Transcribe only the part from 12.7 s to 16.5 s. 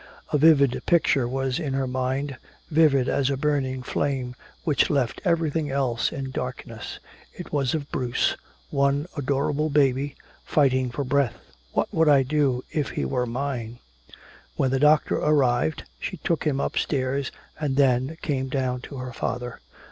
if he were mine?" When the doctor arrived she took